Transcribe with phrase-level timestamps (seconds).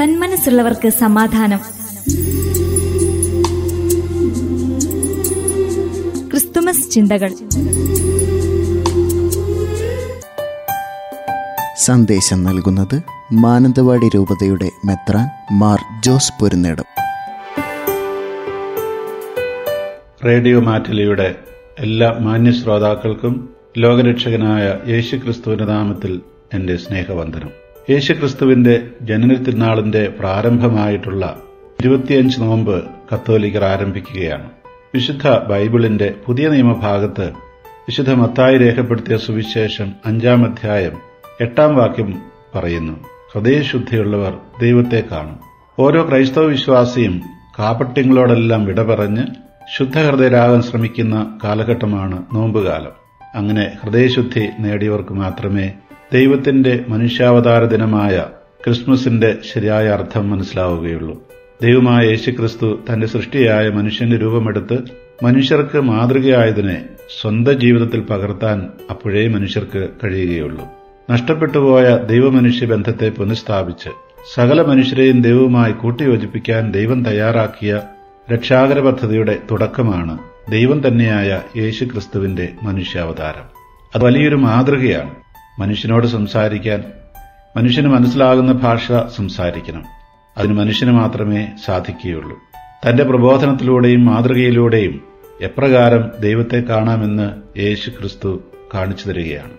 [0.00, 1.58] സന്മനസ്സുള്ളവർക്ക് സമാധാനം.
[6.30, 7.28] ക്രിസ്തുമസ് ചിന്തകൾ.
[11.78, 16.84] സന്ദേശം നൽകുന്നത് മാനന്തവാടി രൂപതയുടെ മെത്രാൻ മാർ ജോസ് പൊരുന്നേടം.
[20.24, 21.34] റേഡിയോ മാറ്റിലിയുടെ
[21.78, 23.48] എല്ലാ മാന്യ ശ്രോതാക്കൾക്കും
[23.78, 26.20] ലോകരക്ഷകനായ യേശുക്രിസ്തുവിന്റെ നാമത്തിൽ
[26.54, 27.59] എന്റെ സ്നേഹവന്ദനം.
[27.90, 31.36] യേശുക്രിസ്തുവിന്റെ ജനന തിരുനാളിന്റെ പ്രാരംഭമായിട്ടുള്ള
[31.80, 34.50] ഇരുപത്തിയഞ്ച് നോമ്പ് കത്തോലിക്കർ ആരംഭിക്കുകയാണ്.
[34.94, 37.32] വിശുദ്ധ ബൈബിളിന്റെ പുതിയ നിയമഭാഗത്ത്
[37.66, 40.98] വിശുദ്ധ മത്തായി രേഖപ്പെടുത്തിയ സുവിശേഷം അഞ്ചാം അധ്യായം
[41.40, 42.22] എട്ടാം വാക്യം
[42.54, 42.92] പറയുന്നു.
[43.34, 45.40] ഹൃദയശുദ്ധിയുള്ളവർ ദൈവത്തെ കാണും.
[45.78, 47.22] ഓരോ ക്രൈസ്തവ വിശ്വാസിയും
[47.58, 49.22] കാപട്യങ്ങളോടെല്ലാം വിട പറഞ്ഞ്
[49.76, 52.92] ശുദ്ധഹൃദയരാകാൻ ശ്രമിക്കുന്ന കാലഘട്ടമാണ് നോമ്പുകാലം.
[53.34, 55.72] അങ്ങനെ ഹൃദയശുദ്ധി നേടിയവർക്ക് മാത്രമേ
[56.12, 58.24] ദൈവത്തിന്റെ മനുഷ്യാവതാര ദിനമായ
[58.64, 61.22] ക്രിസ്മസിന്റെ ശരിയായ അർത്ഥം മനസ്സിലാവുകയുള്ളൂ.
[61.62, 64.78] ദൈവമായ യേശുക്രിസ്തു തന്റെ സൃഷ്ടിയായ മനുഷ്യന്റെ രൂപമെടുത്ത്
[65.22, 66.84] മനുഷ്യർക്ക് മാതൃകയായതിനെ
[67.20, 70.66] സ്വന്തം ജീവിതത്തിൽ പകർത്താൻ അപ്പോഴേ മനുഷ്യർക്ക് കഴിയുകയുള്ളൂ.
[71.10, 73.88] നഷ്ടപ്പെട്ടുപോയ ദൈവമനുഷ്യ ബന്ധത്തെ പുനഃസ്ഥാപിച്ച്
[74.34, 77.82] സകല മനുഷ്യരെയും ദൈവവുമായി കൂട്ടിയോജിപ്പിക്കാൻ ദൈവം തയ്യാറാക്കിയ
[78.34, 80.18] രക്ഷാകര പദ്ധതിയുടെ തുടക്കമാണ്
[80.50, 83.44] ദൈവം തന്നെയായ യേശുക്രിസ്തുവിന്റെ മനുഷ്യാവതാരം.
[83.94, 85.29] അത് വലിയൊരു മാതൃകയാണ്.
[85.60, 86.84] മനുഷ്യനോട് സംസാരിക്കാൻ
[87.56, 89.84] മനുഷ്യന് മനസ്സിലാകുന്ന ഭാഷ സംസാരിക്കണം.
[90.38, 92.38] അതിന് മനുഷ്യന് മാത്രമേ സാധിക്കുകയുള്ളൂ.
[92.88, 95.02] തന്റെ പ്രബോധനത്തിലൂടെയും മാതൃകയിലൂടെയും
[95.42, 98.42] എപ്രകാരം ദൈവത്തെ കാണാമെന്ന് യേശു ക്രിസ്തു
[98.74, 99.50] കാണിച്ചു തരികയാണ്.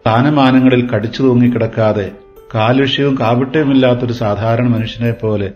[0.00, 2.12] സ്ഥാനമാനങ്ങളിൽ കടിച്ചു തൂങ്ങിക്കിടക്കാതെ
[2.54, 5.52] കാലുഷ്യവും കാവിട്ടയുമില്ലാത്തൊരു സാധാരണ മനുഷ്യനെ പോലെ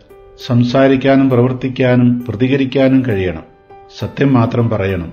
[0.46, 3.42] സംസാരിക്കാനും പ്രവർത്തിക്കാനും പ്രതികരിക്കാനും കഴിയണം.
[3.98, 5.12] സത്യം മാത്രം പറയണം.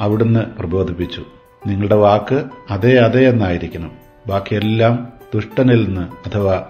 [0.00, 1.24] അവിടുന്ന് പ്രബോധിപ്പിച്ചു.
[1.66, 3.99] നിങ്ങളുടെ വാക്ക് അതേ അതേ എന്നായിരിക്കണം.
[4.26, 6.64] ബാക്കിയെല്ലാം ദുഷ്ടനിൽ നിന്ന് അഥവാ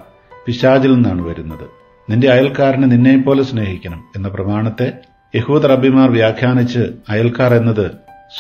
[0.47, 1.81] പിശാചിൽ നിന്നാണ് വരുന്നത്.
[2.11, 4.93] നിന്റെ അയൽക്കാരനെ നിന്നെപ്പോലെ സ്നേഹിക്കണം എന്ന പ്രമാണത്തെ
[5.35, 6.79] യഹൂദ് റബിമാർ വ്യാഖ്യാനിച്ച്
[7.09, 7.91] അയൽക്കാർ എന്നത്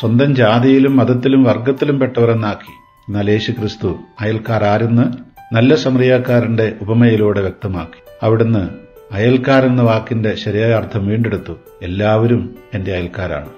[0.00, 2.72] സ്വന്തം ജാതിയിലും മതത്തിലും വർഗത്തിലും പെട്ടവരെന്നാക്കി.
[3.08, 8.02] എന്നാൽ യേശു ക്രിസ്തു അയൽക്കാർ ആരെന്ന് നല്ല സമറിയാക്കാരന്റെ ഉപമയിലൂടെ വ്യക്തമാക്കി.
[8.22, 8.68] അവിടുന്ന്
[9.14, 11.52] അയൽക്കാരെന്ന വാക്കിന്റെ ശരിയായ അർത്ഥം വീണ്ടെടുത്തു.
[11.82, 13.48] എല്ലാവരും എന്റെ അയൽക്കാരാണ്.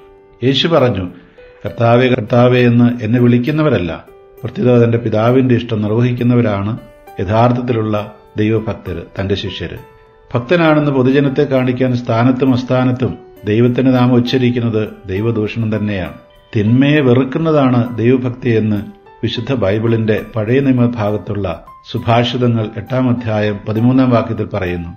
[0.45, 1.09] യേശു പറഞ്ഞു
[1.65, 4.05] കർത്താവെ കർത്താവെ എന്ന് എന്നെ വിളിക്കുന്നവരല്ല.
[4.43, 6.79] പ്രത്യുത തന്റെ പിതാവിന്റെ ഇഷ്ടം നിർവഹിക്കുന്നവരാണ്
[7.21, 9.77] യഥാർത്ഥത്തിലുള്ള ദൈവഭക്തർ തന്റെ ശിഷ്യര്
[10.35, 16.15] ഭക്തനാണെന്ന് പൊതുജനത്തെ കാണിക്കാൻ സ്ഥാനത്തും അസ്ഥാനത്തും ദൈവത്തിന്റെ നാമം ഉച്ചരിക്കുന്നത് ദൈവദൂഷണം തന്നെയാണ്.
[16.57, 18.77] തിന്മയെ വെറുക്കുന്നതാണ് ദൈവഭക്തി എന്ന്
[19.23, 24.89] വിശുദ്ധ ബൈബിളിന്റെ പഴയ നിയമഭാഗത്തുള്ള സുഭാഷിതങ്ങൾ എട്ടാം അധ്യായം പതിമൂന്നാം വാക്യത്തിൽ പറയുന്നു.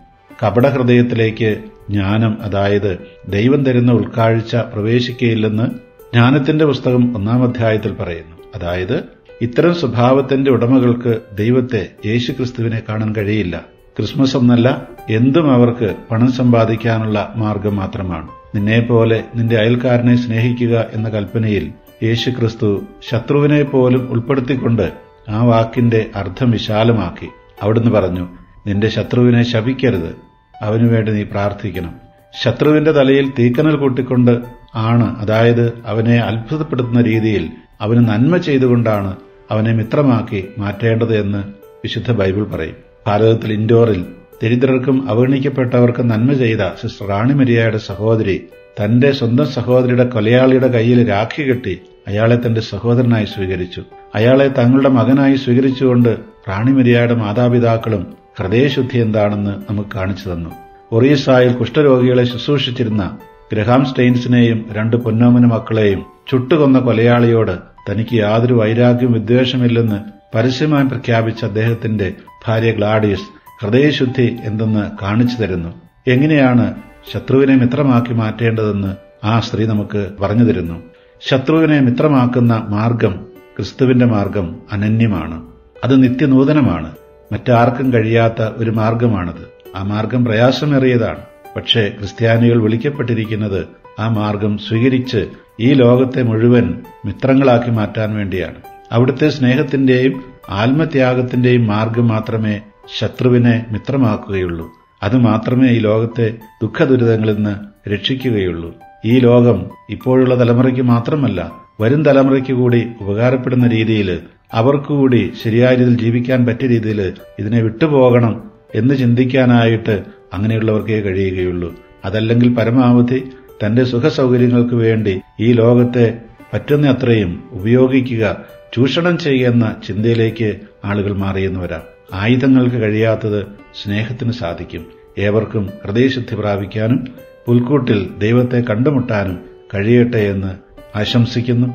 [0.45, 2.97] കപടഹൃദയത്തിലേക്ക് ജ്ഞാനം അതായത്
[3.27, 5.65] ദൈവം തരുന്ന ഉൾക്കാഴ്ച പ്രവേശിക്കയില്ലെന്ന്
[6.13, 8.35] ജ്ഞാനത്തിന്റെ പുസ്തകം ഒന്നാം അധ്യായത്തിൽ പറയുന്നു.
[8.55, 9.03] അതായത്
[9.41, 13.63] ഇത്തരം സ്വഭാവത്തിന്റെ ഉടമകൾക്ക് ദൈവത്തെ യേശുക്രിസ്തുവിനെ കാണാൻ കഴിയില്ല.
[13.97, 18.27] ക്രിസ്മസ് എന്നല്ല എന്തും അവർക്ക് പണം സമ്പാദിക്കാനുള്ള മാർഗം മാത്രമാണ്.
[18.55, 21.71] നിന്നെപ്പോലെ നിന്റെ അയൽക്കാരനെ സ്നേഹിക്കുക എന്ന കൽപ്പനയിൽ
[22.03, 24.91] യേശുക്രിസ്തു ശത്രുവിനെ പോലും ഉൾപ്പെടുത്തിക്കൊണ്ട്
[25.29, 27.27] ആ വാക്കിന്റെ അർത്ഥം വിശാലമാക്കി.
[27.61, 28.27] അവിടുന്ന് പറഞ്ഞു
[28.67, 30.15] നിന്റെ ശത്രുവിനെ ശപിക്കരുത്.
[30.61, 31.95] അവനുവേണ്ടി നീ പ്രാർത്ഥിക്കണം.
[32.43, 34.41] ശത്രുവിന്റെ തലയിൽ തീക്കനൽ കൂട്ടിക്കൊണ്ട്
[34.75, 35.19] ആണ്.
[35.19, 37.49] അതായത് അവനെ അത്ഭുതപ്പെടുത്തുന്ന രീതിയിൽ
[37.81, 39.15] അവന് നന്മ ചെയ്തുകൊണ്ടാണ്
[39.51, 41.43] അവനെ മിത്രമാക്കി മാറ്റേണ്ടത് എന്ന്
[41.83, 42.75] വിശുദ്ധ ബൈബിൾ പറയും.
[43.07, 44.05] ഭാരതത്തിൽ ഇൻഡോറിൽ
[44.43, 48.43] ദരിദ്രർക്കും അവഗണിക്കപ്പെട്ടവർക്കും നന്മ ചെയ്ത സിസ്റ്റർ റാണിമരിയയുടെ സഹോദരി
[48.83, 53.83] തന്റെ സ്വന്തം സഹോദരിയുടെ കൊലയാളിയുടെ കയ്യിൽ രാഖി കെട്ടി അയാളെ തന്റെ സഹോദരനായി സ്വീകരിച്ചു.
[54.15, 56.17] അയാളെ തങ്ങളുടെ മകനായി സ്വീകരിച്ചുകൊണ്ട്
[56.49, 60.49] റാണിമരിയയുടെ മാതാപിതാക്കളും ഹൃദയശുദ്ധി എന്താണെന്ന് നമുക്ക് കാണിച്ചു തന്നു.
[60.91, 63.17] ഒറീസായിൽ കുഷ്ഠരോഗികളെ ശുശ്രൂഷിച്ചിരുന്ന
[63.53, 69.99] ഗ്രഹാം സ്റ്റെയിൻസിനെയും രണ്ട് പൊന്നോമന മക്കളെയും ചുട്ടുകൊന്ന കൊലയാളിയോട് തനിക്ക് യാതൊരു വൈരാഗ്യവും വിദ്വേഷമില്ലെന്ന്
[70.35, 72.13] പരസ്യമായി പ്രഖ്യാപിച്ച അദ്ദേഹത്തിന്റെ
[72.47, 73.21] ഭാര്യ ഗ്ലാഡിയസ്
[73.61, 75.73] ഹൃദയശുദ്ധി എന്തെന്ന് കാണിച്ചു തരുന്നു.
[76.07, 76.75] എങ്ങനെയാണ്
[77.13, 80.81] ശത്രുവിനെ മിത്രമാക്കി മാറ്റേണ്ടതെന്ന് ആ സ്ത്രീ നമുക്ക് പറഞ്ഞു തരുന്നു.
[81.21, 83.25] ശത്രുവിനെ മിത്രമാക്കുന്ന മാർഗം
[83.57, 85.43] ക്രിസ്തുവിന്റെ മാർഗം അനന്യമാണ്.
[85.83, 86.91] അത് നിത്യനൂതനമാണ്.
[87.31, 89.47] മറ്റാർക്കും കഴിയാത്ത ഒരു മാർഗമാണത്.
[89.75, 91.19] ആ മാർഗം പ്രയാസമേറിയതാണ്.
[91.55, 95.27] പക്ഷേ ക്രിസ്ത്യാനികൾ വിളിക്കപ്പെട്ടിരിക്കുന്നത് ആ മാർഗം സ്വീകരിച്ച്
[95.59, 98.55] ഈ ലോകത്തെ മുഴുവൻ മിത്രങ്ങളാക്കി മാറ്റാൻ വേണ്ടിയാണ്.
[98.91, 102.61] അവിടുത്തെ സ്നേഹത്തിന്റെയും ആത്മത്യാഗത്തിന്റെയും മാർഗം മാത്രമേ
[102.99, 104.71] ശത്രുവിനെ മിത്രമാക്കുകയുള്ളൂ.
[105.03, 108.73] അത് മാത്രമേ ഈ ലോകത്തെ ദുഃഖദുരിതങ്ങളിൽ നിന്ന് രക്ഷിക്കുകയുള്ളൂ.
[109.05, 111.51] ഈ ലോകം ഇപ്പോഴുള്ള തലമുറയ്ക്ക് മാത്രമല്ല
[111.81, 114.19] വരും തലമുറയ്ക്ക് കൂടി ഉപകാരപ്പെടുന്ന രീതിയിൽ
[114.53, 120.03] അവർക്കുകൂടി ശരിയായ രീതിയിൽ ജീവിക്കാൻ പറ്റിയ രീതിയിൽ ഇതിനെ വിട്ടുപോകണം എന്ന് ചിന്തിക്കാനായിട്ട്
[120.33, 121.75] അങ്ങനെയുള്ളവർക്കേ കഴിയുകയുള്ളൂ.
[122.05, 123.23] അതല്ലെങ്കിൽ പരമാവധി
[123.63, 126.17] തന്റെ സുഖസൗകര്യങ്ങൾക്ക് വേണ്ടി ഈ ലോകത്തെ
[126.53, 128.37] പറ്റുന്ന അത്രയും ഉപയോഗിക്കുക
[128.73, 131.81] ചൂഷണം ചെയ്യുന്ന ചിന്തയിലേക്ക് ആളുകൾ മാറിയെന്ന് വരാം
[132.13, 133.45] ആയുധങ്ങൾക്ക് കഴിയാത്തത്
[133.83, 134.85] സ്നേഹത്തിന് സാധിക്കും.
[135.17, 137.07] ഏവർക്കും ഹൃദയശുദ്ധി പ്രാപിക്കാനും
[137.45, 140.53] പുൽക്കൂട്ടിൽ ദൈവത്തെ കണ്ടുമുട്ടാനും കഴിയട്ടെ എന്ന്
[140.97, 141.67] ആശംസിക്കുന്നു.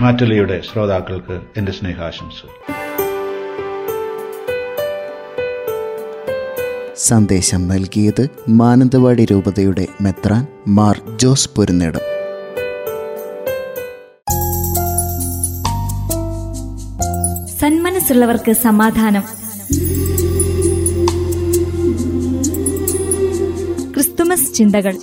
[0.00, 2.85] മാറ്റലിയുടെ ശ്രോതാക്കൾക്ക് എന്റെ സ്നേഹാശംസകൾ.
[6.98, 12.00] സന്ദേശം നൽകിയത് മാനന്തവാടി രൂപതയുടെ മെത്രാൻ മാർ ജോസ് പൊരുന്നേടം.
[17.60, 19.22] സന്മനസ്സുള്ളവർക്ക് സമാധാനം.
[23.94, 24.96] ക്രിസ്തുമസ് ചിന്തകൾ.